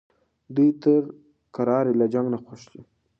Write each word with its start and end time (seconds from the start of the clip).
دوی 0.55 0.69
تر 0.83 1.01
کرارۍ 1.55 1.93
له 2.01 2.05
جنګ 2.13 2.27
نه 2.33 2.37
خوښ 2.43 2.61
دي. 2.71 2.81